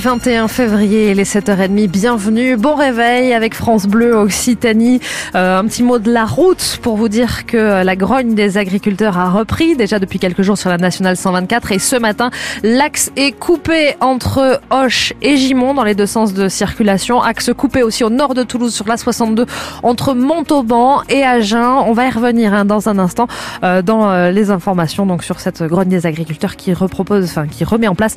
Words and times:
21 0.00 0.48
février, 0.48 1.12
les 1.12 1.24
7h30, 1.24 1.86
bienvenue, 1.86 2.56
bon 2.56 2.74
réveil 2.76 3.34
avec 3.34 3.54
France 3.54 3.86
Bleu 3.86 4.16
Occitanie. 4.16 5.00
Euh, 5.34 5.58
un 5.58 5.66
petit 5.66 5.82
mot 5.82 5.98
de 5.98 6.10
la 6.10 6.24
route 6.24 6.78
pour 6.80 6.96
vous 6.96 7.10
dire 7.10 7.44
que 7.44 7.84
la 7.84 7.94
grogne 7.94 8.34
des 8.34 8.56
agriculteurs 8.56 9.18
a 9.18 9.28
repris 9.28 9.76
déjà 9.76 9.98
depuis 9.98 10.18
quelques 10.18 10.40
jours 10.40 10.56
sur 10.56 10.70
la 10.70 10.78
nationale 10.78 11.18
124 11.18 11.72
et 11.72 11.78
ce 11.78 11.96
matin, 11.96 12.30
l'axe 12.62 13.12
est 13.16 13.32
coupé 13.32 13.94
entre 14.00 14.62
Hoche 14.70 15.12
et 15.20 15.36
Gimont 15.36 15.74
dans 15.74 15.84
les 15.84 15.94
deux 15.94 16.06
sens 16.06 16.32
de 16.32 16.48
circulation. 16.48 17.20
Axe 17.20 17.50
coupé 17.54 17.82
aussi 17.82 18.02
au 18.02 18.08
nord 18.08 18.32
de 18.32 18.44
Toulouse 18.44 18.74
sur 18.74 18.88
la 18.88 18.96
62 18.96 19.44
entre 19.82 20.14
Montauban 20.14 21.02
et 21.10 21.22
Agen. 21.22 21.82
On 21.86 21.92
va 21.92 22.06
y 22.06 22.10
revenir 22.10 22.54
hein, 22.54 22.64
dans 22.64 22.88
un 22.88 22.98
instant 22.98 23.26
euh, 23.62 23.82
dans 23.82 24.10
euh, 24.10 24.30
les 24.30 24.50
informations 24.50 25.04
donc 25.04 25.22
sur 25.22 25.38
cette 25.38 25.62
grogne 25.62 25.90
des 25.90 26.06
agriculteurs 26.06 26.56
qui 26.56 26.72
repropose, 26.72 27.24
enfin 27.24 27.46
qui 27.46 27.62
remet 27.64 27.88
en 27.88 27.94
place 27.94 28.16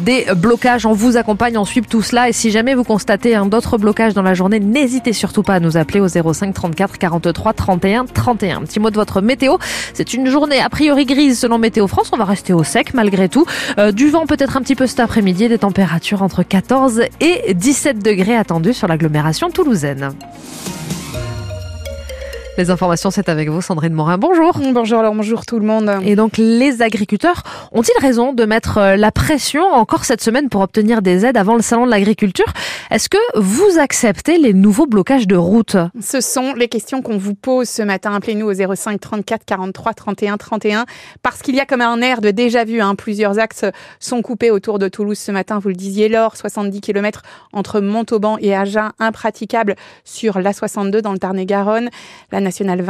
des 0.00 0.26
blocages. 0.36 0.84
Vous 0.84 1.13
accompagne, 1.16 1.56
on 1.58 1.64
suit 1.64 1.82
tout 1.82 2.02
cela. 2.02 2.28
Et 2.28 2.32
si 2.32 2.50
jamais 2.50 2.74
vous 2.74 2.84
constatez 2.84 3.34
un 3.34 3.46
d'autres 3.46 3.78
blocages 3.78 4.14
dans 4.14 4.22
la 4.22 4.34
journée, 4.34 4.60
n'hésitez 4.60 5.12
surtout 5.12 5.42
pas 5.42 5.54
à 5.54 5.60
nous 5.60 5.76
appeler 5.76 6.00
au 6.00 6.08
05 6.08 6.54
34 6.54 6.98
43 6.98 7.52
31 7.52 8.06
31. 8.06 8.56
Un 8.56 8.60
petit 8.62 8.80
mot 8.80 8.90
de 8.90 8.96
votre 8.96 9.20
météo. 9.20 9.56
C'est 9.92 10.14
une 10.14 10.28
journée 10.28 10.60
a 10.60 10.68
priori 10.68 11.04
grise 11.04 11.38
selon 11.38 11.58
Météo 11.58 11.86
France. 11.86 12.10
On 12.12 12.16
va 12.16 12.24
rester 12.24 12.52
au 12.52 12.64
sec 12.64 12.94
malgré 12.94 13.28
tout. 13.28 13.46
Euh, 13.78 13.92
du 13.92 14.10
vent 14.10 14.26
peut-être 14.26 14.56
un 14.56 14.60
petit 14.60 14.74
peu 14.74 14.86
cet 14.86 15.00
après-midi. 15.00 15.48
Des 15.48 15.58
températures 15.58 16.22
entre 16.22 16.42
14 16.42 17.02
et 17.20 17.54
17 17.54 18.02
degrés 18.02 18.36
attendues 18.36 18.74
sur 18.74 18.88
l'agglomération 18.88 19.50
toulousaine. 19.50 20.10
Les 22.56 22.70
informations, 22.70 23.10
c'est 23.10 23.28
avec 23.28 23.48
vous, 23.48 23.60
Sandrine 23.60 23.94
Morin. 23.94 24.16
Bonjour. 24.16 24.60
Bonjour, 24.72 25.00
alors 25.00 25.12
bonjour 25.12 25.44
tout 25.44 25.58
le 25.58 25.66
monde. 25.66 25.90
Et 26.04 26.14
donc, 26.14 26.36
les 26.36 26.82
agriculteurs 26.82 27.42
ont-ils 27.72 28.00
raison 28.00 28.32
de 28.32 28.44
mettre 28.44 28.78
euh, 28.78 28.96
la 28.96 29.10
pression 29.10 29.64
encore 29.64 30.04
cette 30.04 30.22
semaine 30.22 30.48
pour 30.48 30.60
obtenir 30.60 31.02
des 31.02 31.26
aides 31.26 31.36
avant 31.36 31.56
le 31.56 31.62
salon 31.62 31.84
de 31.84 31.90
l'agriculture? 31.90 32.46
Est-ce 32.92 33.08
que 33.08 33.18
vous 33.34 33.80
acceptez 33.80 34.38
les 34.38 34.52
nouveaux 34.52 34.86
blocages 34.86 35.26
de 35.26 35.34
route? 35.34 35.76
Ce 36.00 36.20
sont 36.20 36.54
les 36.54 36.68
questions 36.68 37.02
qu'on 37.02 37.18
vous 37.18 37.34
pose 37.34 37.68
ce 37.68 37.82
matin. 37.82 38.14
Appelez-nous 38.14 38.46
au 38.46 38.74
05 38.74 39.00
34 39.00 39.44
43 39.44 39.94
31 39.94 40.36
31 40.36 40.84
parce 41.22 41.42
qu'il 41.42 41.56
y 41.56 41.60
a 41.60 41.66
comme 41.66 41.80
un 41.80 42.00
air 42.02 42.20
de 42.20 42.30
déjà 42.30 42.64
vu. 42.64 42.80
Hein. 42.80 42.94
Plusieurs 42.94 43.40
axes 43.40 43.64
sont 43.98 44.22
coupés 44.22 44.52
autour 44.52 44.78
de 44.78 44.86
Toulouse 44.86 45.18
ce 45.18 45.32
matin. 45.32 45.58
Vous 45.58 45.70
le 45.70 45.74
disiez, 45.74 46.08
l'or, 46.08 46.36
70 46.36 46.80
km 46.80 47.22
entre 47.52 47.80
Montauban 47.80 48.38
et 48.40 48.54
Agen, 48.54 48.92
impraticable 49.00 49.74
sur 50.04 50.38
l'A62 50.38 51.00
dans 51.00 51.12
le 51.12 51.18
Tarn-et-Garonne. 51.18 51.90
La 52.30 52.43
nationale 52.44 52.84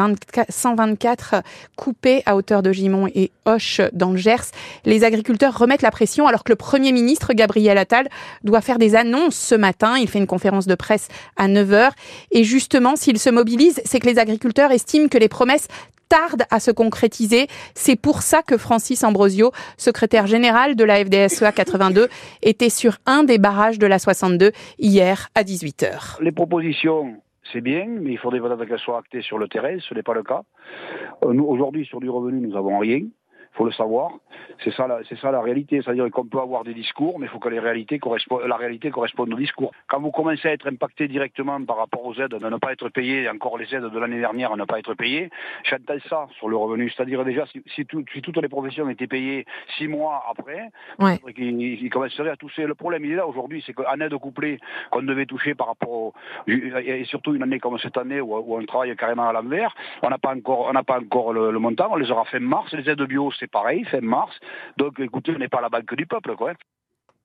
124 0.48 1.36
coupée 1.76 2.22
à 2.26 2.36
hauteur 2.36 2.62
de 2.62 2.72
Gimont 2.72 3.08
et 3.14 3.30
Hoche 3.46 3.80
dans 3.92 4.10
le 4.10 4.16
Gers. 4.16 4.50
Les 4.84 5.04
agriculteurs 5.04 5.56
remettent 5.56 5.82
la 5.82 5.90
pression 5.90 6.26
alors 6.26 6.44
que 6.44 6.52
le 6.52 6.56
Premier 6.56 6.92
ministre 6.92 7.32
Gabriel 7.32 7.78
Attal 7.78 8.08
doit 8.42 8.60
faire 8.60 8.78
des 8.78 8.94
annonces 8.96 9.36
ce 9.36 9.54
matin. 9.54 9.96
Il 9.98 10.08
fait 10.08 10.18
une 10.18 10.26
conférence 10.26 10.66
de 10.66 10.74
presse 10.74 11.08
à 11.36 11.48
9h. 11.48 11.90
Et 12.30 12.44
justement, 12.44 12.96
s'il 12.96 13.18
se 13.18 13.30
mobilise, 13.30 13.80
c'est 13.84 14.00
que 14.00 14.06
les 14.06 14.18
agriculteurs 14.18 14.72
estiment 14.72 15.08
que 15.08 15.18
les 15.18 15.28
promesses 15.28 15.68
tardent 16.08 16.44
à 16.50 16.60
se 16.60 16.70
concrétiser. 16.70 17.48
C'est 17.74 17.96
pour 17.96 18.22
ça 18.22 18.42
que 18.42 18.56
Francis 18.56 19.02
Ambrosio, 19.04 19.52
secrétaire 19.76 20.26
général 20.26 20.76
de 20.76 20.84
la 20.84 21.04
FDSEA 21.04 21.52
82, 21.52 22.08
était 22.42 22.68
sur 22.68 22.98
un 23.06 23.24
des 23.24 23.38
barrages 23.38 23.78
de 23.78 23.86
la 23.86 23.98
62 23.98 24.52
hier 24.78 25.28
à 25.34 25.42
18h. 25.42 26.22
Les 26.22 26.32
propositions 26.32 27.16
c'est 27.52 27.60
bien, 27.60 27.86
mais 27.86 28.12
il 28.12 28.18
faudrait 28.18 28.40
qu'elles 28.66 28.78
soient 28.78 28.98
actées 28.98 29.22
sur 29.22 29.38
le 29.38 29.48
terrain, 29.48 29.78
ce 29.78 29.94
n'est 29.94 30.02
pas 30.02 30.14
le 30.14 30.22
cas. 30.22 30.42
Euh, 31.24 31.32
nous, 31.32 31.44
aujourd'hui, 31.44 31.84
sur 31.84 32.00
du 32.00 32.08
revenu, 32.08 32.40
nous 32.40 32.54
n'avons 32.54 32.78
rien 32.78 33.02
faut 33.54 33.64
le 33.64 33.72
savoir. 33.72 34.12
C'est 34.62 34.72
ça, 34.72 34.86
c'est 35.08 35.18
ça 35.18 35.30
la 35.30 35.40
réalité. 35.40 35.80
C'est-à-dire 35.82 36.10
qu'on 36.10 36.26
peut 36.26 36.40
avoir 36.40 36.64
des 36.64 36.74
discours, 36.74 37.18
mais 37.18 37.26
il 37.26 37.28
faut 37.28 37.38
que 37.38 37.48
les 37.48 37.60
réalités 37.60 37.98
correspondent, 37.98 38.42
la 38.42 38.56
réalité 38.56 38.90
corresponde 38.90 39.32
aux 39.32 39.36
discours. 39.36 39.72
Quand 39.88 40.00
vous 40.00 40.10
commencez 40.10 40.48
à 40.48 40.52
être 40.52 40.66
impacté 40.68 41.08
directement 41.08 41.62
par 41.64 41.78
rapport 41.78 42.04
aux 42.04 42.14
aides, 42.14 42.30
de 42.30 42.48
ne 42.48 42.56
pas 42.56 42.72
être 42.72 42.88
payé, 42.88 43.28
encore 43.28 43.58
les 43.58 43.72
aides 43.74 43.84
de 43.84 43.98
l'année 43.98 44.18
dernière 44.18 44.52
à 44.52 44.56
ne 44.56 44.64
pas 44.64 44.78
être 44.78 44.94
payées, 44.94 45.30
j'entends 45.64 45.94
ça 46.08 46.26
sur 46.38 46.48
le 46.48 46.56
revenu. 46.56 46.90
C'est-à-dire 46.90 47.24
déjà, 47.24 47.46
si, 47.46 47.62
si, 47.74 47.84
toutes 47.86 48.36
les 48.36 48.48
professions 48.48 48.88
étaient 48.88 49.06
payées 49.06 49.46
six 49.76 49.88
mois 49.88 50.24
après, 50.28 50.70
ouais. 50.98 51.18
ils, 51.36 51.90
commenceraient 51.90 52.30
à 52.30 52.36
toucher. 52.36 52.66
Le 52.66 52.74
problème, 52.74 53.04
il 53.04 53.12
est 53.12 53.16
là 53.16 53.26
aujourd'hui, 53.26 53.62
c'est 53.66 53.72
qu'en 53.72 54.00
aide 54.00 54.16
couplée 54.18 54.58
qu'on 54.90 55.02
devait 55.02 55.26
toucher 55.26 55.54
par 55.54 55.68
rapport 55.68 55.90
au, 55.90 56.14
et 56.48 57.04
surtout 57.04 57.34
une 57.34 57.42
année 57.42 57.58
comme 57.58 57.78
cette 57.78 57.96
année 57.96 58.20
où, 58.20 58.34
on 58.34 58.64
travaille 58.64 58.94
carrément 58.96 59.28
à 59.28 59.32
l'envers, 59.32 59.74
on 60.02 60.10
n'a 60.10 60.18
pas 60.18 60.34
encore, 60.34 60.66
on 60.68 60.72
n'a 60.72 60.82
pas 60.82 60.98
encore 60.98 61.32
le, 61.32 61.50
le, 61.50 61.58
montant, 61.58 61.88
on 61.90 61.96
les 61.96 62.10
aura 62.10 62.24
fait 62.24 62.40
mars. 62.40 62.72
Les 62.72 62.88
aides 62.88 63.02
bio, 63.02 63.30
c'est 63.38 63.43
pareil, 63.46 63.84
fin 63.84 64.00
mars. 64.00 64.38
Donc 64.76 65.00
écoutez, 65.00 65.32
on 65.34 65.38
n'est 65.38 65.48
pas 65.48 65.60
la 65.60 65.68
banque 65.68 65.94
du 65.94 66.06
peuple, 66.06 66.34
quoi. 66.36 66.54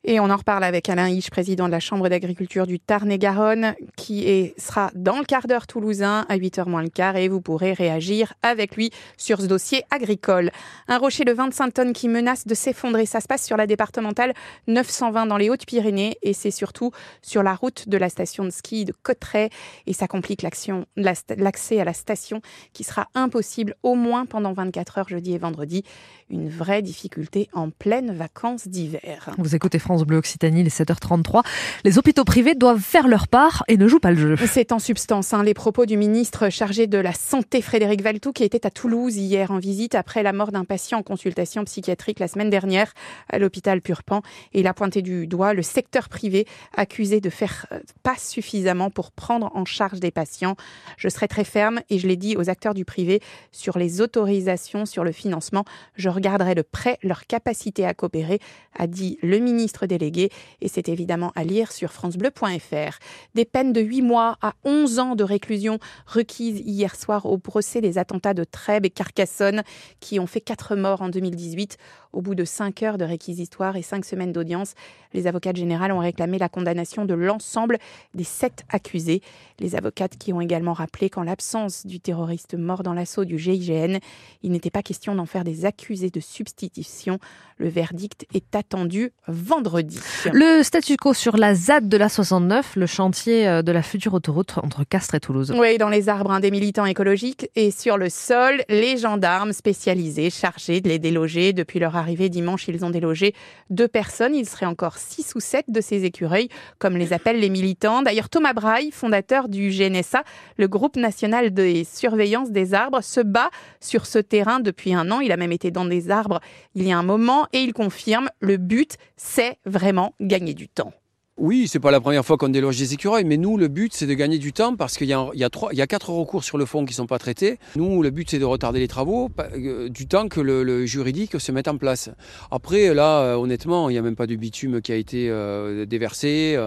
Et 0.06 0.22
on 0.22 0.30
en 0.30 0.38
reparle 0.38 0.64
avec 0.64 0.88
Alain 0.88 1.10
Hiche, 1.10 1.30
président 1.30 1.66
de 1.66 1.74
la 1.74 1.82
Chambre 1.82 2.08
d'agriculture 2.08 2.66
du 2.66 2.80
Tarn-et-Garonne, 2.80 3.76
qui 3.98 4.54
sera 4.58 4.92
dans 4.96 5.20
le 5.20 5.26
quart 5.26 5.46
d'heure 5.46 5.68
toulousain 5.68 6.26
à 6.30 6.38
8h 6.38 6.70
moins 6.70 6.84
le 6.84 6.90
quart 6.90 7.18
et 7.18 7.28
vous 7.28 7.42
pourrez 7.42 7.74
réagir 7.74 8.34
avec 8.42 8.78
lui 8.78 8.92
sur 9.18 9.42
ce 9.42 9.46
dossier 9.46 9.84
agricole. 9.92 10.52
Un 10.88 11.00
rocher 11.00 11.26
de 11.26 11.34
25 11.34 11.74
tonnes 11.74 11.92
qui 11.92 12.08
menace 12.08 12.48
de 12.48 12.56
s'effondrer. 12.56 13.06
Ça 13.06 13.20
se 13.20 13.28
passe 13.28 13.46
sur 13.46 13.58
la 13.58 13.68
départementale 13.68 14.34
920 14.68 15.26
dans 15.26 15.36
les 15.36 15.50
Hautes-Pyrénées 15.50 16.18
et 16.22 16.32
c'est 16.32 16.50
surtout 16.50 16.92
sur 17.22 17.44
la 17.44 17.54
route 17.54 17.90
de 17.90 17.98
la 17.98 18.08
station 18.08 18.46
de 18.46 18.52
ski 18.52 18.86
de 18.86 18.94
Cotteret 19.04 19.50
et 19.86 19.92
ça 19.92 20.08
complique 20.08 20.44
l'accès 20.44 21.80
à 21.82 21.84
la 21.84 21.94
station 21.94 22.42
qui 22.72 22.86
sera 22.86 23.10
impossible 23.16 23.76
au 23.84 23.96
moins 23.96 24.26
pendant 24.26 24.54
24 24.54 24.98
heures 25.00 25.10
jeudi 25.10 25.34
et 25.34 25.40
vendredi. 25.40 25.84
Une 26.30 26.48
vraie 26.48 26.82
difficulté 26.82 27.50
en 27.52 27.70
pleine 27.70 28.14
vacances 28.14 28.70
d'hiver. 28.70 29.32
Vous 29.38 29.56
écoutez 29.56 29.80
France 29.90 30.06
Bleu 30.06 30.18
Occitanie, 30.18 30.62
les 30.62 30.70
7h33. 30.70 31.42
Les 31.84 31.98
hôpitaux 31.98 32.24
privés 32.24 32.54
doivent 32.54 32.80
faire 32.80 33.08
leur 33.08 33.28
part 33.28 33.64
et 33.68 33.76
ne 33.76 33.88
jouent 33.88 34.00
pas 34.00 34.12
le 34.12 34.36
jeu. 34.36 34.46
C'est 34.46 34.72
en 34.72 34.78
substance 34.78 35.34
hein, 35.34 35.42
les 35.42 35.56
propos 35.56 35.88
du 35.88 35.98
ministre 35.98 36.52
chargé 36.52 36.86
de 36.86 37.00
la 37.00 37.12
Santé, 37.12 37.60
Frédéric 37.60 38.04
Valtou, 38.04 38.32
qui 38.32 38.44
était 38.44 38.68
à 38.68 38.70
Toulouse 38.70 39.18
hier 39.18 39.50
en 39.50 39.58
visite 39.58 39.96
après 39.96 40.22
la 40.22 40.32
mort 40.32 40.52
d'un 40.52 40.64
patient 40.64 41.00
en 41.00 41.02
consultation 41.02 41.64
psychiatrique 41.64 42.20
la 42.20 42.28
semaine 42.28 42.52
dernière 42.52 42.94
à 43.30 43.40
l'hôpital 43.40 43.82
Purpan. 43.82 44.22
Il 44.54 44.68
a 44.68 44.76
pointé 44.76 45.02
du 45.02 45.26
doigt 45.26 45.56
le 45.56 45.64
secteur 45.64 46.08
privé 46.08 46.46
accusé 46.78 47.20
de 47.20 47.32
faire 47.32 47.66
euh, 47.72 47.80
pas 48.04 48.16
suffisamment 48.16 48.92
pour 48.92 49.12
prendre 49.12 49.50
en 49.56 49.66
charge 49.66 50.00
des 50.00 50.12
patients. 50.12 50.56
Je 50.98 51.10
serai 51.10 51.28
très 51.28 51.46
ferme 51.46 51.80
et 51.90 51.98
je 51.98 52.08
l'ai 52.08 52.16
dit 52.16 52.38
aux 52.38 52.48
acteurs 52.48 52.76
du 52.76 52.86
privé 52.86 53.22
sur 53.52 53.80
les 53.80 54.02
autorisations, 54.02 54.86
sur 54.86 55.04
le 55.04 55.12
financement. 55.12 55.66
Je 55.96 56.10
regarderai 56.10 56.54
de 56.54 56.62
près 56.62 57.00
leur 57.02 57.26
capacité 57.26 57.88
à 57.88 57.96
coopérer, 57.96 58.38
a 58.78 58.86
dit 58.86 59.18
le 59.24 59.40
ministre 59.40 59.79
délégué 59.88 60.30
et 60.62 60.68
c'est 60.68 60.90
évidemment 60.90 61.32
à 61.36 61.44
lire 61.44 61.72
sur 61.72 61.92
francebleu.fr. 61.92 63.00
Des 63.36 63.46
peines 63.46 63.74
de 63.74 63.82
8 63.82 64.02
mois 64.02 64.38
à 64.42 64.54
11 64.64 65.00
ans 65.00 65.16
de 65.16 65.24
réclusion 65.24 65.80
requises 66.06 66.62
hier 66.66 66.96
soir 66.96 67.26
au 67.26 67.38
procès 67.38 67.82
des 67.82 67.98
attentats 67.98 68.34
de 68.34 68.44
Trèbes 68.44 68.86
et 68.86 68.90
Carcassonne 68.90 69.64
qui 70.00 70.20
ont 70.20 70.28
fait 70.28 70.42
4 70.42 70.76
morts 70.76 71.02
en 71.02 71.10
2018. 71.10 71.78
Au 72.14 72.22
bout 72.22 72.36
de 72.36 72.46
5 72.46 72.84
heures 72.84 72.98
de 72.98 73.06
réquisitoire 73.06 73.76
et 73.76 73.82
5 73.82 74.04
semaines 74.04 74.32
d'audience, 74.32 74.74
les 75.14 75.28
avocats 75.28 75.54
généraux 75.54 75.80
ont 75.80 76.00
réclamé 76.00 76.38
la 76.38 76.50
condamnation 76.50 77.06
de 77.06 77.14
l'ensemble 77.14 77.78
des 78.14 78.24
7 78.24 78.64
accusés. 78.70 79.22
Les 79.60 79.76
avocates 79.76 80.18
qui 80.18 80.34
ont 80.34 80.42
également 80.42 80.74
rappelé 80.74 81.10
qu'en 81.10 81.24
l'absence 81.24 81.86
du 81.86 82.00
terroriste 82.00 82.56
mort 82.56 82.84
dans 82.84 82.94
l'assaut 82.94 83.26
du 83.26 83.38
GIGN, 83.38 84.00
il 84.44 84.52
n'était 84.52 84.70
pas 84.70 84.84
question 84.84 85.16
d'en 85.16 85.26
faire 85.26 85.44
des 85.44 85.66
accusés 85.66 86.10
de 86.10 86.20
substitution. 86.20 87.20
Le 87.58 87.70
verdict 87.70 88.26
est 88.34 88.56
attendu 88.56 89.12
vendredi. 89.28 90.00
Le 90.32 90.64
statu 90.64 90.96
quo 90.96 91.14
sur 91.14 91.38
la 91.38 91.56
ZAD 91.56 91.90
de 91.90 91.98
la 91.98 92.10
69, 92.10 92.76
le 92.76 92.86
chantier 92.86 93.48
euh, 93.48 93.62
de 93.62 93.72
la 93.72 93.82
future 93.82 94.14
autoroute 94.14 94.58
entre 94.64 94.84
Castres 94.84 95.16
et 95.16 95.20
Toulouse. 95.20 95.54
Oui, 95.58 95.78
dans 95.78 95.90
les 95.90 96.08
arbres, 96.08 96.32
hein, 96.32 96.40
des 96.40 96.52
militants 96.52 96.86
écologiques 96.86 97.50
et 97.56 97.72
sur 97.72 97.98
le 97.98 98.10
sol, 98.10 98.64
les 98.70 98.98
gendarmes 98.98 99.54
spécialisés 99.54 100.30
chargés 100.30 100.82
de 100.82 100.90
les 100.90 101.00
déloger. 101.00 101.52
Depuis 101.52 101.80
leur 101.80 101.96
arrivée 102.00 102.30
dimanche, 102.30 102.68
ils 102.68 102.84
ont 102.84 102.90
délogé 102.90 103.34
deux 103.70 103.88
personnes. 103.88 104.34
Il 104.34 104.48
serait 104.48 104.66
encore 104.66 104.98
six 104.98 105.36
ou 105.36 105.40
sept 105.40 105.66
de 105.68 105.82
ces 105.82 106.06
écureuils, 106.06 106.50
comme 106.80 106.98
les 106.98 107.14
appellent 107.14 107.40
les 107.40 107.50
militants. 107.50 108.02
D'ailleurs, 108.02 108.30
Thomas 108.30 108.54
Braille, 108.54 108.92
fondateur 108.92 109.50
du 109.50 109.70
GNSA, 109.70 110.24
le 110.58 110.68
groupe 110.68 110.96
national 110.96 111.54
de 111.54 111.84
surveillance 111.84 112.52
des 112.52 112.74
arbres, 112.74 113.02
se 113.02 113.22
bat 113.22 113.50
sur 113.80 114.06
ce 114.06 114.20
terrain 114.20 114.60
depuis 114.60 114.94
un 114.94 115.12
an. 115.12 115.20
Il 115.20 115.32
a 115.32 115.38
même 115.38 115.52
été 115.52 115.70
dans 115.70 115.86
des 115.86 116.10
arbres 116.10 116.40
il 116.74 116.88
y 116.88 116.92
a 116.92 116.98
un 116.98 117.04
moment 117.04 117.48
et 117.54 117.60
il 117.60 117.74
confirme 117.74 118.30
le 118.40 118.58
but, 118.58 118.96
c'est 119.18 119.58
vraiment 119.66 120.16
gagner 120.20 120.54
du 120.54 120.68
temps. 120.68 120.94
Oui, 121.42 121.70
c'est 121.70 121.80
pas 121.80 121.90
la 121.90 122.02
première 122.02 122.26
fois 122.26 122.36
qu'on 122.36 122.50
déloge 122.50 122.78
des 122.78 122.94
écureuils, 122.94 123.24
mais 123.24 123.38
nous, 123.38 123.56
le 123.56 123.70
but, 123.70 123.94
c'est 123.94 124.06
de 124.06 124.14
gagner 124.14 124.40
du 124.40 124.52
temps 124.52 124.76
parce 124.76 124.98
qu'il 124.98 125.08
y, 125.08 125.14
a, 125.14 125.88
quatre 125.88 126.10
recours 126.10 126.44
sur 126.44 126.58
le 126.58 126.66
fond 126.66 126.84
qui 126.84 126.92
ne 126.92 126.96
sont 126.96 127.08
pas 127.08 127.18
traités. 127.18 127.60
Nous, 127.78 128.04
le 128.04 128.10
but, 128.10 128.30
c'est 128.30 128.40
de 128.40 128.46
retarder 128.46 128.80
les 128.80 128.90
travaux, 128.90 129.32
euh, 129.56 129.88
du 129.88 130.06
temps 130.06 130.28
que 130.28 130.42
le, 130.42 130.86
juridique 130.86 131.40
se 131.40 131.54
mette 131.54 131.70
en 131.70 131.78
place. 131.78 132.10
Après, 132.52 132.94
là, 132.94 133.22
euh, 133.22 133.36
honnêtement, 133.36 133.90
il 133.90 133.94
n'y 133.94 133.98
a 133.98 134.02
même 134.02 134.18
pas 134.18 134.28
de 134.28 134.36
bitume 134.36 134.82
qui 134.82 134.92
a 134.92 134.98
été 134.98 135.30
euh, 135.30 135.86
déversé. 135.86 136.58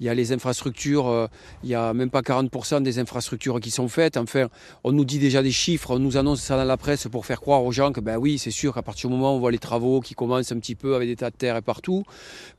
Il 0.00 0.06
y 0.06 0.08
a 0.08 0.14
les 0.14 0.32
infrastructures, 0.32 1.28
il 1.62 1.68
n'y 1.68 1.74
a 1.74 1.92
même 1.92 2.08
pas 2.08 2.22
40% 2.22 2.82
des 2.82 2.98
infrastructures 2.98 3.60
qui 3.60 3.70
sont 3.70 3.88
faites. 3.88 4.16
Enfin, 4.16 4.48
on 4.82 4.92
nous 4.92 5.04
dit 5.04 5.18
déjà 5.18 5.42
des 5.42 5.50
chiffres, 5.50 5.90
on 5.90 5.98
nous 5.98 6.16
annonce 6.16 6.40
ça 6.40 6.56
dans 6.56 6.64
la 6.64 6.78
presse 6.78 7.06
pour 7.06 7.26
faire 7.26 7.42
croire 7.42 7.62
aux 7.64 7.72
gens 7.72 7.92
que, 7.92 8.00
ben 8.00 8.16
oui, 8.16 8.38
c'est 8.38 8.50
sûr 8.50 8.72
qu'à 8.72 8.82
partir 8.82 9.10
du 9.10 9.16
moment 9.16 9.34
où 9.34 9.36
on 9.36 9.40
voit 9.40 9.52
les 9.52 9.58
travaux 9.58 10.00
qui 10.00 10.14
commencent 10.14 10.52
un 10.52 10.58
petit 10.58 10.74
peu 10.74 10.94
avec 10.94 11.06
des 11.06 11.16
tas 11.16 11.28
de 11.28 11.36
terre 11.36 11.58
et 11.58 11.62
partout, 11.62 12.04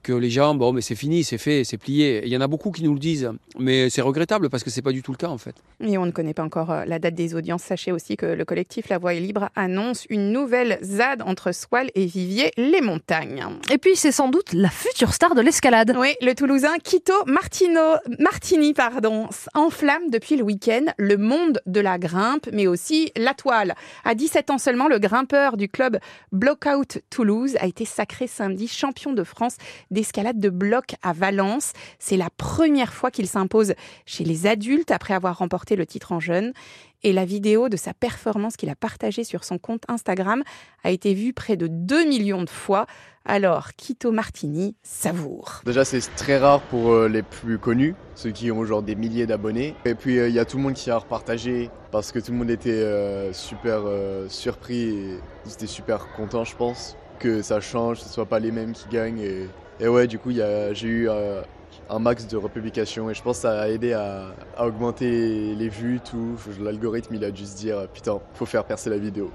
que 0.03 0.13
les 0.13 0.29
gens, 0.29 0.53
bon, 0.53 0.71
mais 0.71 0.81
c'est 0.81 0.95
fini, 0.95 1.23
c'est 1.23 1.39
fait, 1.39 1.62
c'est 1.63 1.77
plié. 1.77 2.21
Il 2.25 2.31
y 2.31 2.37
en 2.37 2.41
a 2.41 2.47
beaucoup 2.47 2.71
qui 2.71 2.83
nous 2.83 2.93
le 2.93 2.99
disent, 2.99 3.31
mais 3.57 3.89
c'est 3.89 4.01
regrettable 4.01 4.49
parce 4.49 4.63
que 4.63 4.69
c'est 4.69 4.81
pas 4.81 4.91
du 4.91 5.01
tout 5.01 5.11
le 5.11 5.17
cas 5.17 5.27
en 5.27 5.37
fait. 5.37 5.55
Et 5.81 5.97
on 5.97 6.05
ne 6.05 6.11
connaît 6.11 6.33
pas 6.33 6.43
encore 6.43 6.83
la 6.85 6.99
date 6.99 7.15
des 7.15 7.35
audiences. 7.35 7.63
Sachez 7.63 7.91
aussi 7.91 8.17
que 8.17 8.25
le 8.25 8.45
collectif 8.45 8.89
La 8.89 8.97
Voix 8.97 9.13
est 9.13 9.19
libre 9.19 9.49
annonce 9.55 10.05
une 10.09 10.31
nouvelle 10.31 10.79
ZAD 10.83 11.21
entre 11.21 11.51
Soile 11.53 11.89
et 11.95 12.05
Vivier, 12.05 12.51
les 12.57 12.81
montagnes. 12.81 13.45
Et 13.71 13.77
puis 13.77 13.95
c'est 13.95 14.11
sans 14.11 14.29
doute 14.29 14.53
la 14.53 14.69
future 14.69 15.13
star 15.13 15.35
de 15.35 15.41
l'escalade. 15.41 15.95
Oui, 15.97 16.13
le 16.21 16.33
Toulousain 16.33 16.77
Quito 16.83 17.13
Martino, 17.25 17.97
Martini 18.19 18.73
pardon, 18.73 19.27
enflamme 19.53 20.09
depuis 20.09 20.35
le 20.35 20.43
week-end 20.43 20.85
le 20.97 21.17
monde 21.17 21.59
de 21.65 21.79
la 21.79 21.97
grimpe, 21.97 22.49
mais 22.51 22.67
aussi 22.67 23.11
la 23.15 23.33
toile. 23.33 23.75
À 24.03 24.15
17 24.15 24.51
ans 24.51 24.57
seulement, 24.57 24.87
le 24.87 24.99
grimpeur 24.99 25.57
du 25.57 25.69
club 25.69 25.99
Blockout 26.31 26.99
Toulouse 27.09 27.55
a 27.59 27.67
été 27.67 27.85
sacré 27.85 28.27
samedi 28.27 28.67
champion 28.67 29.13
de 29.13 29.23
France 29.23 29.57
d'escalade 29.91 30.39
de 30.39 30.49
bloc 30.49 30.95
à 31.01 31.13
Valence. 31.13 31.52
C'est 31.99 32.17
la 32.17 32.29
première 32.29 32.93
fois 32.93 33.11
qu'il 33.11 33.27
s'impose 33.27 33.73
chez 34.05 34.23
les 34.23 34.47
adultes 34.47 34.91
après 34.91 35.13
avoir 35.13 35.37
remporté 35.37 35.75
le 35.75 35.85
titre 35.85 36.11
en 36.11 36.19
jeune 36.19 36.53
et 37.03 37.13
la 37.13 37.25
vidéo 37.25 37.69
de 37.69 37.77
sa 37.77 37.93
performance 37.93 38.55
qu'il 38.55 38.69
a 38.69 38.75
partagée 38.75 39.23
sur 39.23 39.43
son 39.43 39.57
compte 39.57 39.83
Instagram 39.87 40.43
a 40.83 40.91
été 40.91 41.13
vue 41.13 41.33
près 41.33 41.57
de 41.57 41.67
2 41.67 42.05
millions 42.05 42.43
de 42.43 42.49
fois. 42.49 42.85
Alors, 43.25 43.73
Quito 43.73 44.11
Martini 44.11 44.75
savoure. 44.83 45.61
Déjà, 45.65 45.85
c'est 45.85 46.01
très 46.15 46.37
rare 46.37 46.61
pour 46.61 46.91
euh, 46.91 47.07
les 47.07 47.23
plus 47.23 47.57
connus, 47.57 47.95
ceux 48.15 48.31
qui 48.31 48.51
ont 48.51 48.65
genre 48.65 48.83
des 48.83 48.95
milliers 48.95 49.25
d'abonnés. 49.25 49.75
Et 49.85 49.95
puis, 49.95 50.19
euh, 50.19 50.27
il 50.27 50.35
y 50.35 50.39
a 50.39 50.45
tout 50.45 50.57
le 50.57 50.63
monde 50.63 50.73
qui 50.73 50.91
a 50.91 50.97
repartagé 50.97 51.69
parce 51.91 52.11
que 52.11 52.19
tout 52.19 52.33
le 52.33 52.37
monde 52.37 52.51
était 52.51 52.71
euh, 52.71 53.31
super 53.31 53.83
surpris 54.27 54.81
et 54.81 55.19
ils 55.45 55.53
étaient 55.53 55.67
super 55.67 56.07
contents, 56.15 56.43
je 56.43 56.55
pense, 56.55 56.97
que 57.19 57.41
ça 57.41 57.61
change, 57.61 57.99
ce 57.99 58.09
soit 58.09 58.25
pas 58.25 58.39
les 58.39 58.51
mêmes 58.51 58.73
qui 58.73 58.89
gagnent. 58.89 59.47
Et 59.79 59.87
ouais, 59.87 60.07
du 60.07 60.19
coup, 60.19 60.31
j'ai 60.31 60.87
eu 60.87 61.09
euh, 61.09 61.41
un 61.89 61.99
max 61.99 62.27
de 62.27 62.37
republications 62.37 63.09
et 63.09 63.13
je 63.13 63.21
pense 63.21 63.37
que 63.37 63.41
ça 63.43 63.61
a 63.61 63.67
aidé 63.67 63.93
à, 63.93 64.33
augmenter 64.59 65.55
les 65.55 65.69
vues, 65.69 65.99
tout. 65.99 66.37
L'algorithme, 66.61 67.15
il 67.15 67.23
a 67.23 67.31
dû 67.31 67.45
se 67.45 67.55
dire 67.55 67.87
putain, 67.93 68.19
faut 68.33 68.45
faire 68.45 68.65
percer 68.65 68.89
la 68.89 68.97
vidéo. 68.97 69.31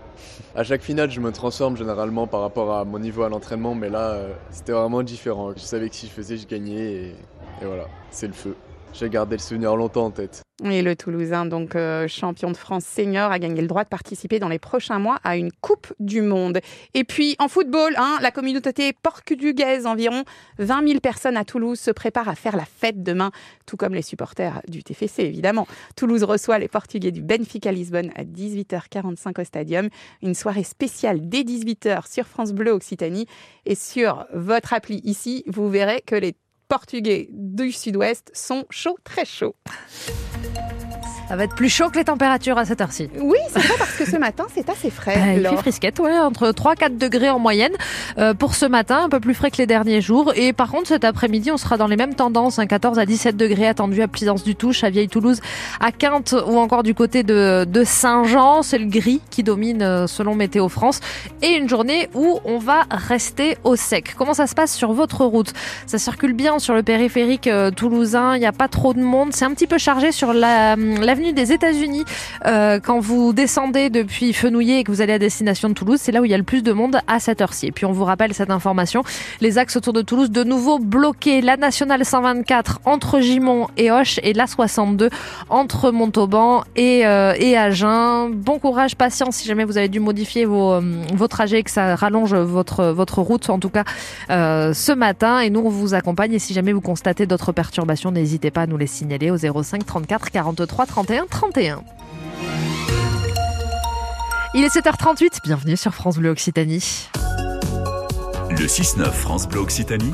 À 0.55 0.65
chaque 0.65 0.83
finale, 0.83 1.11
je 1.11 1.21
me 1.21 1.33
transforme 1.33 1.77
généralement 1.77 2.27
par 2.27 2.41
rapport 2.41 2.73
à 2.73 2.85
mon 2.85 2.99
niveau 2.99 3.23
à 3.23 3.29
l'entraînement, 3.29 3.75
mais 3.75 3.91
là, 3.91 4.13
euh, 4.13 4.33
c'était 4.51 4.73
vraiment 4.73 5.03
différent. 5.03 5.53
Je 5.57 5.63
savais 5.63 5.89
que 5.89 5.95
si 5.95 6.07
je 6.07 6.13
faisais, 6.13 6.37
je 6.37 6.47
gagnais 6.47 7.15
et 7.61 7.65
voilà, 7.65 7.87
c'est 8.11 8.29
le 8.29 8.33
feu. 8.33 8.55
J'ai 8.93 9.09
gardé 9.09 9.37
le 9.37 9.41
souvenir 9.41 9.77
longtemps 9.77 10.07
en 10.07 10.11
tête. 10.11 10.43
Et 10.65 10.83
le 10.83 10.97
Toulousain, 10.97 11.47
donc 11.47 11.77
euh, 11.77 12.09
champion 12.09 12.51
de 12.51 12.57
France 12.57 12.85
senior, 12.85 13.31
a 13.31 13.39
gagné 13.39 13.61
le 13.61 13.69
droit 13.69 13.85
de 13.85 13.89
participer 13.89 14.41
dans 14.41 14.49
les 14.49 14.59
prochains 14.59 14.99
mois 14.99 15.21
à 15.23 15.37
une 15.37 15.53
Coupe 15.53 15.95
du 16.01 16.21
Monde. 16.21 16.59
Et 16.95 17.05
puis 17.05 17.37
en 17.39 17.47
football, 17.47 17.95
hein, 17.97 18.19
la 18.21 18.33
communauté 18.33 18.93
portugaise, 18.93 19.87
environ 19.87 20.25
20 20.59 20.89
000 20.89 21.01
personnes 21.01 21.37
à 21.37 21.45
Toulouse, 21.45 21.79
se 21.79 21.93
prépare 21.93 22.29
à 22.29 22.35
faire 22.35 22.57
la 22.57 22.65
fête 22.65 23.05
demain, 23.05 23.31
tout 23.67 23.77
comme 23.77 23.95
les 23.95 24.03
supporters 24.03 24.61
du 24.67 24.83
TFC 24.83 25.23
évidemment. 25.23 25.69
Toulouse 25.95 26.25
reçoit 26.25 26.59
les 26.59 26.69
Portugais 26.69 27.13
du 27.13 27.23
Benfica 27.23 27.71
Lisbonne 27.71 28.11
à 28.17 28.25
18h45 28.25 29.41
au 29.41 29.45
Stadium. 29.45 29.89
Une 30.23 30.35
soirée 30.35 30.65
spéciale 30.65 31.29
dès 31.29 31.43
18h 31.43 32.13
sur 32.13 32.27
France 32.27 32.53
Bleu 32.53 32.73
Occitanie 32.73 33.27
et 33.65 33.77
sur 33.77 34.27
votre 34.35 34.73
appli 34.73 35.01
ici, 35.05 35.45
vous 35.47 35.69
verrez 35.69 36.03
que 36.05 36.17
les 36.17 36.35
portugais 36.69 37.29
du 37.33 37.73
sud-ouest 37.73 38.31
sont 38.35 38.65
chauds, 38.71 38.99
très 39.05 39.25
chauds. 39.25 39.57
Ça 41.29 41.37
va 41.37 41.45
être 41.45 41.55
plus 41.55 41.69
chaud 41.69 41.91
que 41.91 41.99
les 41.99 42.05
températures 42.05 42.57
à 42.57 42.65
cette 42.65 42.81
heure-ci. 42.81 43.11
Oui, 43.21 43.37
c'est 43.53 43.61
ça 43.61 43.75
parce 43.79 43.93
que 43.93 44.07
ce 44.09 44.17
matin, 44.17 44.47
c'est 44.55 44.67
assez 44.71 44.89
frais. 44.89 45.15
Euh, 45.19 45.35
il 45.37 45.47
fait 45.47 45.57
frisquette, 45.59 45.99
ouais, 45.99 46.19
entre 46.19 46.53
3-4 46.53 46.97
degrés 46.97 47.29
en 47.29 47.39
moyenne. 47.39 47.73
Euh, 48.17 48.33
pour 48.33 48.55
ce 48.55 48.65
matin, 48.65 49.03
un 49.05 49.09
peu 49.11 49.21
plus 49.21 49.35
frais 49.35 49.51
que 49.51 49.59
les 49.59 49.67
derniers 49.67 50.01
jours. 50.01 50.33
Et 50.37 50.55
par 50.55 50.71
contre, 50.71 50.89
cet 50.89 51.05
après-midi, 51.05 51.51
on 51.53 51.59
sera 51.59 51.77
dans 51.77 51.87
les 51.87 51.97
mêmes 51.97 52.15
tendances. 52.15 52.59
Hein, 52.59 52.67
14 52.67 52.99
à 52.99 53.05
17 53.05 53.37
degrés 53.37 53.69
attendus 53.69 54.01
à 54.01 54.09
Plaisance-du-Touche, 54.09 54.85
à 54.85 54.91
Vieille-Toulouse, 54.91 55.41
à 55.81 55.93
Quinte 55.93 56.35
ou 56.47 56.57
encore 56.57 56.83
du 56.83 56.95
côté 56.95 57.25
de, 57.25 57.67
de 57.69 57.85
Saint-Jean. 57.85 58.63
C'est 58.63 58.79
le 58.79 58.87
gris 58.87 59.21
qui 59.29 59.43
domine 59.43 59.83
euh, 59.83 60.07
selon 60.07 60.35
Météo 60.35 60.71
France. 60.71 61.01
Et 61.43 61.57
une 61.57 61.69
journée 61.69 62.09
où 62.15 62.41
on 62.47 62.57
va 62.57 62.85
rester 62.91 63.59
au 63.65 63.77
sec. 63.77 64.15
Comment 64.17 64.33
ça 64.33 64.47
se 64.47 64.55
passe 64.55 64.75
sur 64.75 64.95
votre 64.95 65.27
route? 65.27 65.53
Ça 65.87 65.99
circule 65.99 66.33
bien 66.33 66.59
sur 66.59 66.73
le 66.73 66.83
périphérique 66.83 67.49
euh, 67.49 67.71
toulousain. 67.71 68.35
Il 68.35 68.41
n'y 68.41 68.47
a 68.47 68.53
pas 68.53 68.69
trop 68.69 68.95
de 68.95 69.03
monde. 69.03 69.35
C'est 69.35 69.45
un 69.45 69.53
petit 69.53 69.67
peu 69.67 69.77
chargé 69.77 70.11
sur 70.11 70.33
la, 70.33 70.75
la 70.75 71.18
des 71.19 71.53
États-Unis, 71.53 72.05
euh, 72.47 72.79
quand 72.81 73.01
vous 73.01 73.33
descendez 73.33 73.91
depuis 73.91 74.33
Fenouillet 74.33 74.81
et 74.81 74.85
que 74.85 74.93
vous 74.93 75.01
allez 75.01 75.13
à 75.13 75.19
destination 75.19 75.69
de 75.69 75.75
Toulouse, 75.75 75.99
c'est 76.01 76.13
là 76.13 76.21
où 76.21 76.25
il 76.25 76.31
y 76.31 76.35
a 76.35 76.39
le 76.39 76.45
plus 76.45 76.63
de 76.63 76.73
monde 76.73 77.01
à 77.07 77.21
cette 77.21 77.41
heure-ci. 77.41 77.67
Et 77.67 77.73
puis 77.73 77.85
on 77.85 77.93
vous 77.93 78.05
rappelle 78.05 78.33
cette 78.35 78.51
information, 78.51 79.03
les 79.41 79.59
axes 79.59 79.77
autour 79.77 79.93
de 79.93 80.03
Toulouse 80.03 80.31
de 80.31 80.45
nouveau 80.45 80.79
bloqués. 80.79 81.41
La 81.41 81.57
nationale 81.57 82.05
124 82.05 82.81
entre 82.85 83.21
Gimont 83.21 83.67
et 83.77 83.91
Hoche 83.91 84.21
et 84.23 84.33
la 84.33 84.47
62 84.47 85.11
entre 85.49 85.91
Montauban 85.91 86.65
et, 86.77 87.07
euh, 87.07 87.35
et 87.39 87.57
Agen. 87.57 88.31
Bon 88.33 88.59
courage, 88.59 88.97
patience 88.97 89.37
si 89.37 89.47
jamais 89.47 89.65
vous 89.65 89.79
avez 89.79 89.89
dû 89.89 90.01
modifier 90.01 90.45
vos, 90.45 90.75
euh, 90.75 90.81
vos 91.15 91.29
trajets, 91.29 91.63
que 91.63 91.71
ça 91.71 91.97
rallonge 91.97 92.35
votre, 92.35 92.87
votre 92.87 93.21
route, 93.21 93.51
en 93.51 93.59
tout 93.59 93.71
cas 93.71 93.85
ce 94.29 94.93
matin. 94.93 95.41
Et 95.41 95.51
nous, 95.51 95.61
on 95.61 95.69
vous 95.69 95.95
accompagne. 95.95 96.33
Et 96.33 96.39
si 96.39 96.55
jamais 96.55 96.73
vous 96.73 96.81
constatez 96.81 97.27
d'autres 97.27 97.53
perturbations, 97.53 98.11
n'hésitez 98.11 98.51
pas 98.51 98.63
à 98.63 98.67
nous 98.67 98.77
les 98.77 98.87
signaler 98.87 99.31
au 99.31 99.37
05 99.37 99.85
34 99.85 100.31
43 100.31 100.87
31 101.09 101.27
31. 101.27 101.85
Il 104.55 104.63
est 104.63 104.69
7h38, 104.69 105.39
bienvenue 105.43 105.75
sur 105.75 105.95
France 105.95 106.19
Bleu 106.19 106.29
Occitanie. 106.29 107.09
Le 108.51 108.67
6-9 108.67 109.11
France 109.13 109.49
Bleu 109.49 109.61
Occitanie, 109.61 110.13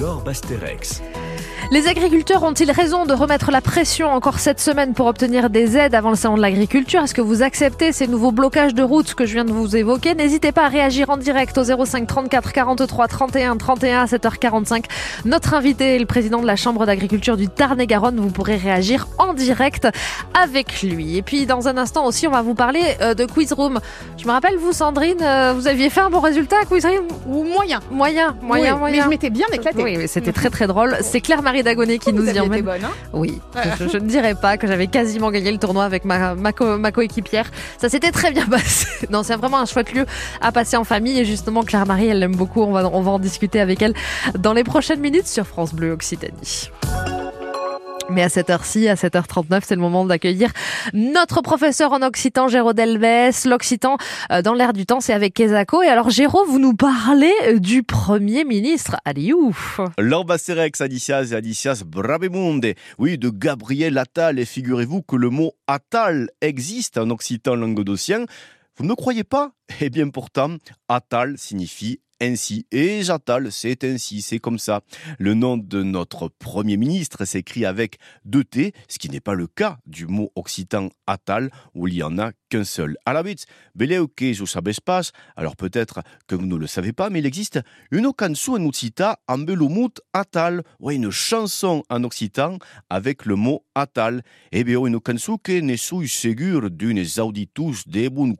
Laure 0.00 0.22
Basterex. 0.22 1.02
Les 1.70 1.86
agriculteurs 1.86 2.44
ont-ils 2.44 2.70
raison 2.70 3.04
de 3.04 3.12
remettre 3.12 3.50
la 3.50 3.60
pression 3.60 4.08
encore 4.08 4.38
cette 4.38 4.58
semaine 4.58 4.94
pour 4.94 5.04
obtenir 5.04 5.50
des 5.50 5.76
aides 5.76 5.94
avant 5.94 6.08
le 6.08 6.16
salon 6.16 6.36
de 6.36 6.40
l'agriculture? 6.40 7.02
Est-ce 7.02 7.12
que 7.12 7.20
vous 7.20 7.42
acceptez 7.42 7.92
ces 7.92 8.06
nouveaux 8.06 8.32
blocages 8.32 8.72
de 8.72 8.82
route 8.82 9.12
que 9.12 9.26
je 9.26 9.34
viens 9.34 9.44
de 9.44 9.52
vous 9.52 9.76
évoquer? 9.76 10.14
N'hésitez 10.14 10.50
pas 10.50 10.64
à 10.64 10.68
réagir 10.68 11.10
en 11.10 11.18
direct 11.18 11.58
au 11.58 11.84
05 11.84 12.06
34 12.06 12.52
43 12.54 13.08
31 13.08 13.56
31 13.58 14.00
à 14.00 14.06
7h45. 14.06 14.84
Notre 15.26 15.52
invité 15.52 15.96
est 15.96 15.98
le 15.98 16.06
président 16.06 16.40
de 16.40 16.46
la 16.46 16.56
Chambre 16.56 16.86
d'agriculture 16.86 17.36
du 17.36 17.48
Tarn-et-Garonne. 17.48 18.18
Vous 18.18 18.30
pourrez 18.30 18.56
réagir 18.56 19.06
en 19.18 19.34
direct 19.34 19.88
avec 20.32 20.82
lui. 20.82 21.18
Et 21.18 21.22
puis 21.22 21.44
dans 21.44 21.68
un 21.68 21.76
instant 21.76 22.06
aussi, 22.06 22.26
on 22.26 22.30
va 22.30 22.40
vous 22.40 22.54
parler 22.54 22.80
euh, 23.02 23.12
de 23.12 23.26
Quiz 23.26 23.52
Room. 23.52 23.78
Je 24.16 24.24
me 24.26 24.32
rappelle, 24.32 24.56
vous 24.56 24.72
Sandrine, 24.72 25.20
euh, 25.20 25.52
vous 25.54 25.68
aviez 25.68 25.90
fait 25.90 26.00
un 26.00 26.08
bon 26.08 26.20
résultat 26.20 26.56
à 26.62 26.64
Quiz 26.64 26.86
Room? 26.86 27.08
Ou 27.26 27.44
moyen. 27.44 27.80
Moyen, 27.90 28.34
moyen, 28.40 28.72
oui, 28.72 28.78
moyen. 28.78 28.96
Mais 28.96 29.04
je 29.04 29.08
m'étais 29.10 29.30
bien 29.30 29.46
éclatée. 29.52 29.82
Oui, 29.82 29.98
mais 29.98 30.06
c'était 30.06 30.32
très 30.32 30.48
très 30.48 30.66
drôle. 30.66 30.96
C'est 31.02 31.20
Claire-Marie 31.20 31.57
Dagonet 31.62 31.98
qui 31.98 32.12
Vous 32.12 32.18
nous 32.22 32.28
y 32.28 32.38
emmène. 32.40 32.62
bonne, 32.64 32.84
hein 32.84 32.90
Oui, 33.12 33.40
je, 33.80 33.88
je 33.88 33.96
ne 33.98 34.08
dirais 34.08 34.34
pas 34.34 34.56
que 34.56 34.66
j'avais 34.66 34.86
quasiment 34.86 35.30
gagné 35.30 35.50
le 35.52 35.58
tournoi 35.58 35.84
avec 35.84 36.04
ma, 36.04 36.34
ma, 36.34 36.52
co- 36.52 36.78
ma 36.78 36.92
coéquipière. 36.92 37.50
Ça 37.78 37.88
s'était 37.88 38.10
très 38.12 38.30
bien 38.32 38.46
passé. 38.50 38.86
Non, 39.10 39.22
c'est 39.22 39.36
vraiment 39.36 39.58
un 39.58 39.66
chouette 39.66 39.92
lieu 39.92 40.06
à 40.40 40.52
passer 40.52 40.76
en 40.76 40.84
famille. 40.84 41.18
Et 41.18 41.24
justement, 41.24 41.62
Claire-Marie, 41.62 42.06
elle 42.08 42.18
l'aime 42.20 42.36
beaucoup. 42.36 42.62
On 42.62 42.72
va, 42.72 42.88
on 42.92 43.00
va 43.00 43.10
en 43.12 43.18
discuter 43.18 43.60
avec 43.60 43.82
elle 43.82 43.94
dans 44.38 44.52
les 44.52 44.64
prochaines 44.64 45.00
minutes 45.00 45.26
sur 45.28 45.46
France 45.46 45.72
Bleu 45.74 45.92
Occitanie. 45.92 46.70
Mais 48.10 48.22
à 48.22 48.30
cette 48.30 48.48
heure-ci, 48.48 48.88
à 48.88 48.94
7h39, 48.94 49.60
c'est 49.64 49.74
le 49.74 49.82
moment 49.82 50.06
d'accueillir 50.06 50.50
notre 50.94 51.42
professeur 51.42 51.92
en 51.92 52.00
occitan, 52.00 52.48
Géraud 52.48 52.72
Delbès. 52.72 53.44
L'occitan, 53.44 53.98
euh, 54.32 54.40
dans 54.40 54.54
l'air 54.54 54.72
du 54.72 54.86
temps, 54.86 55.00
c'est 55.00 55.12
avec 55.12 55.34
Kesako. 55.34 55.82
Et 55.82 55.88
alors, 55.88 56.08
Géraud, 56.08 56.46
vous 56.46 56.58
nous 56.58 56.74
parlez 56.74 57.34
euh, 57.46 57.58
du 57.58 57.82
Premier 57.82 58.44
ministre. 58.44 58.96
Allez, 59.04 59.34
ouf 59.34 59.80
L'ambasserex 59.98 60.80
Adicias 60.80 61.32
et 61.32 61.34
Adicias 61.34 61.82
Brabemunde. 61.84 62.72
Oui, 62.98 63.18
de 63.18 63.28
Gabriel 63.28 63.98
Attal. 63.98 64.38
Et 64.38 64.46
figurez-vous 64.46 65.02
que 65.02 65.16
le 65.16 65.28
mot 65.28 65.52
Attal 65.66 66.30
existe 66.40 66.96
en 66.96 67.10
occitan 67.10 67.56
languedocien. 67.56 68.24
Vous 68.78 68.84
ne 68.84 68.88
me 68.88 68.94
croyez 68.94 69.24
pas? 69.24 69.52
Eh 69.80 69.90
bien 69.90 70.08
pourtant, 70.08 70.56
Attal 70.88 71.36
signifie 71.36 72.00
ainsi. 72.20 72.66
Et 72.72 73.02
j'attale, 73.02 73.52
c'est 73.52 73.84
ainsi, 73.84 74.22
c'est 74.22 74.38
comme 74.38 74.58
ça. 74.58 74.82
Le 75.18 75.34
nom 75.34 75.56
de 75.56 75.82
notre 75.82 76.28
Premier 76.28 76.76
ministre 76.76 77.24
s'écrit 77.24 77.64
avec 77.64 77.98
deux 78.24 78.44
T, 78.44 78.72
ce 78.88 78.98
qui 78.98 79.08
n'est 79.08 79.20
pas 79.20 79.34
le 79.34 79.46
cas 79.46 79.78
du 79.86 80.06
mot 80.06 80.30
occitan 80.34 80.88
atal, 81.06 81.50
où 81.74 81.88
il 81.88 81.94
y 81.94 82.02
en 82.02 82.18
a 82.18 82.32
qu'un 82.48 82.64
seul. 82.64 82.96
À 83.06 83.12
la 83.12 83.22
bête, 83.22 83.46
beleuke 83.74 84.24
pas, 84.84 85.02
alors 85.36 85.56
peut-être 85.56 86.00
que 86.26 86.34
vous 86.34 86.46
ne 86.46 86.56
le 86.56 86.66
savez 86.66 86.92
pas, 86.92 87.10
mais 87.10 87.20
il 87.20 87.26
existe 87.26 87.60
une 87.90 88.12
cançon 88.12 88.52
en 88.52 88.66
occitan 88.66 89.14
en 89.28 89.38
belumut 89.38 90.00
atal, 90.12 90.62
ouais, 90.80 90.96
une 90.96 91.10
chanson 91.10 91.82
en 91.90 92.04
occitan 92.04 92.58
avec 92.90 93.26
le 93.26 93.36
mot 93.36 93.64
atal. 93.74 94.22
Eh 94.52 94.64
bien, 94.64 94.84
une 94.84 95.00
que 95.00 95.60
ne 95.60 95.76
suis 95.76 96.08
sûr 96.08 96.70
d'une 96.70 97.04
auditus 97.18 97.86
de 97.86 98.08
bon 98.08 98.34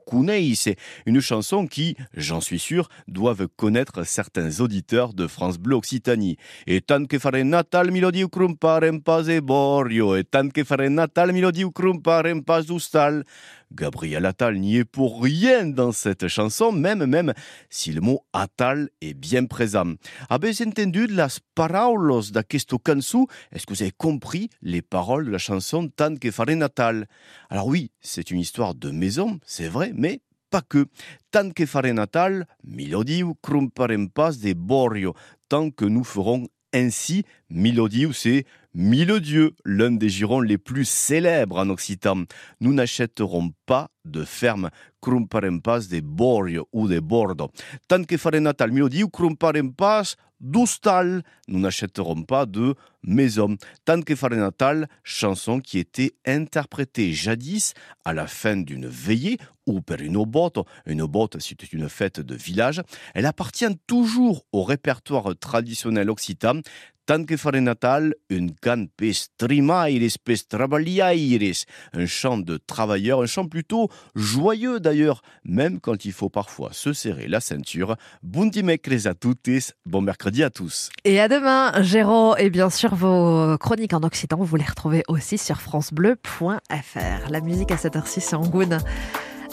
c'est 0.55 0.75
une 1.05 1.21
chanson 1.21 1.67
qui, 1.67 1.95
j'en 2.13 2.41
suis 2.41 2.59
sûr, 2.59 2.89
doivent 3.07 3.47
connaître 3.47 3.68
certains 4.05 4.59
auditeurs 4.59 5.13
de 5.13 5.27
France 5.27 5.57
Bleu 5.57 5.75
Occitanie. 5.75 6.37
Et 6.67 6.81
tant 6.81 7.05
que 7.05 7.19
fare 7.19 7.43
natal 7.43 7.91
milodi 7.91 8.23
crumparen 8.29 9.01
pas 9.01 9.23
borio, 9.41 10.15
et 10.15 10.23
tant 10.23 10.49
que 10.49 10.63
fare 10.63 10.89
natal 10.89 11.31
milodi 11.33 11.63
crumparen 11.73 12.43
pas 12.43 12.63
ustal. 12.69 13.23
Gabriel 13.71 14.25
Attal 14.25 14.57
n'y 14.57 14.77
est 14.77 14.85
pour 14.85 15.21
rien 15.21 15.65
dans 15.65 15.91
cette 15.91 16.27
chanson, 16.27 16.71
même 16.71 17.05
même 17.05 17.33
si 17.69 17.91
le 17.91 18.01
mot 18.01 18.25
Attal 18.33 18.89
est 19.01 19.13
bien 19.13 19.45
présent. 19.45 19.93
Avez 20.29 20.51
entendu 20.65 21.05
las 21.05 21.39
paroles 21.53 22.31
d'aquesto 22.31 22.79
cançó 22.79 23.27
Est-ce 23.51 23.67
que 23.67 23.73
vous 23.73 23.83
avez 23.83 23.91
compris 23.91 24.49
les 24.61 24.81
paroles 24.81 25.25
de 25.25 25.31
la 25.31 25.37
chanson 25.37 25.87
Tant 25.87 26.15
que 26.15 26.31
fare 26.31 26.55
natal? 26.55 27.07
Alors 27.49 27.67
oui, 27.67 27.91
c'est 28.01 28.31
une 28.31 28.39
histoire 28.39 28.73
de 28.73 28.89
maison, 28.89 29.39
c'est 29.45 29.67
vrai, 29.67 29.91
mais 29.95 30.21
pas 30.49 30.61
que. 30.61 30.85
Tant 31.31 31.51
que 31.51 31.65
fare 31.65 31.93
natal, 31.93 32.45
milodiu 32.63 33.35
crumparem 33.41 34.09
pas 34.09 34.37
de 34.39 34.53
borio. 34.53 35.13
Tant 35.47 35.71
que 35.71 35.85
nous 35.85 36.03
ferons 36.03 36.47
ainsi, 36.73 37.23
Milodiu, 37.49 38.13
c'est 38.13 38.45
Mille 38.75 39.19
l'un 39.65 39.91
des 39.91 40.09
girons 40.09 40.41
les 40.41 40.59
plus 40.59 40.87
célèbres 40.87 41.57
en 41.57 41.69
Occitan. 41.69 42.23
Nous 42.61 42.73
n'achèterons 42.73 43.51
pas 43.65 43.89
de 44.05 44.23
ferme 44.23 44.69
Krumparempas 45.01 45.87
de 45.89 45.99
Borio 46.01 46.67
ou 46.71 46.87
de 46.87 46.99
Bordeaux. 46.99 47.49
Tant 47.87 48.03
que 48.03 48.17
fare 48.17 48.39
natal 48.39 48.71
Milodiu, 48.71 49.09
Krumparempas 49.09 50.15
d'Oustal. 50.39 51.23
Nous 51.47 51.59
n'achèterons 51.59 52.23
pas 52.23 52.45
de 52.45 52.75
maison. 53.03 53.57
Tant 53.85 54.01
que 54.01 54.15
fare 54.15 54.31
natal, 54.31 54.87
chanson 55.03 55.59
qui 55.59 55.79
était 55.79 56.13
interprétée 56.25 57.13
jadis 57.13 57.73
à 58.05 58.13
la 58.13 58.27
fin 58.27 58.57
d'une 58.57 58.87
veillée 58.87 59.37
ou 59.65 59.81
per 59.81 59.97
une 59.99 60.23
botte. 60.25 60.59
Une 60.85 61.05
botte, 61.05 61.39
c'était 61.39 61.67
une 61.67 61.89
fête 61.89 62.19
de 62.19 62.35
village. 62.35 62.81
Elle 63.13 63.25
appartient 63.25 63.77
toujours 63.87 64.45
au 64.51 64.63
répertoire 64.63 65.37
traditionnel 65.39 66.09
occitan 66.09 66.61
Tant 67.09 67.25
que 67.25 67.37
fare 67.37 67.59
natal, 67.59 68.13
un 68.29 68.49
can 68.61 68.85
pes 68.95 69.29
trimaires, 69.35 70.11
pes 70.23 70.47
travagliaires, 70.47 71.65
un 71.93 72.05
chant 72.05 72.37
de 72.37 72.57
travailleurs, 72.57 73.23
un 73.23 73.25
chant 73.25 73.47
plutôt 73.47 73.89
joyeux 74.13 74.79
d'ailleurs, 74.79 75.23
même 75.43 75.79
quand 75.79 76.05
il 76.05 76.11
faut 76.11 76.29
parfois 76.29 76.69
se 76.71 76.93
serrer 76.93 77.27
la 77.27 77.39
ceinture. 77.39 77.95
Dimecres 78.21 79.07
à 79.07 79.15
toutes, 79.15 79.49
bon 79.87 80.01
mercredi 80.01 80.43
à 80.43 80.51
tous. 80.51 80.91
Et 81.03 81.19
à 81.19 81.27
demain, 81.27 81.81
Géraud, 81.81 82.35
et 82.37 82.51
bien 82.51 82.69
sûr 82.69 82.88
vos 82.95 83.57
chroniques 83.57 83.93
en 83.93 84.03
occitan, 84.03 84.37
vous 84.37 84.55
les 84.55 84.65
retrouvez 84.65 85.03
aussi 85.07 85.37
sur 85.37 85.61
francebleu.fr. 85.61 87.29
La 87.29 87.41
musique 87.41 87.71
à 87.71 87.77
cette 87.77 87.95
heure-ci, 87.95 88.21
c'est 88.21 88.35
Angoune 88.35 88.79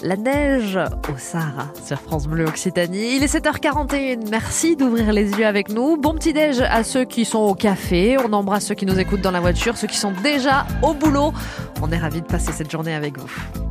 la 0.02 0.16
neige 0.16 0.76
au 0.76 1.16
Sahara 1.16 1.72
sur 1.84 2.00
France 2.00 2.26
Bleu 2.26 2.46
Occitanie. 2.46 3.16
Il 3.16 3.22
est 3.22 3.34
7h41. 3.34 4.28
Merci 4.30 4.76
d'ouvrir 4.76 5.12
les 5.12 5.30
yeux 5.30 5.46
avec 5.46 5.70
nous. 5.70 5.96
Bon 5.96 6.14
petit 6.14 6.32
déj 6.32 6.60
à 6.60 6.84
ceux 6.84 7.04
qui 7.04 7.24
sont 7.24 7.38
au 7.38 7.54
café. 7.54 8.16
On 8.18 8.32
embrasse 8.32 8.66
ceux 8.66 8.74
qui 8.74 8.86
nous 8.86 8.98
écoutent 8.98 9.22
dans 9.22 9.30
la 9.30 9.40
voiture, 9.40 9.76
ceux 9.76 9.86
qui 9.86 9.96
sont 9.96 10.12
déjà 10.22 10.66
au 10.82 10.92
boulot. 10.92 11.32
On 11.80 11.90
est 11.90 11.98
ravis 11.98 12.20
de 12.20 12.26
passer 12.26 12.52
cette 12.52 12.70
journée 12.70 12.94
avec 12.94 13.18
vous. 13.18 13.65